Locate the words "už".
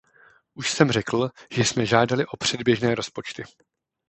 0.53-0.71